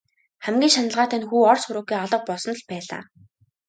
Хамгийн 0.45 0.73
шаналгаатай 0.75 1.19
нь 1.21 1.27
хүү 1.29 1.41
ор 1.51 1.57
сураггүй 1.63 1.97
алга 2.03 2.17
болсонд 2.27 2.57
л 2.59 2.65
байлаа. 2.69 3.01